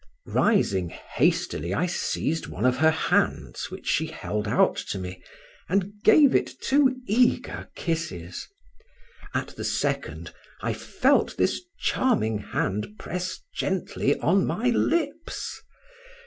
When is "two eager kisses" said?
6.59-8.47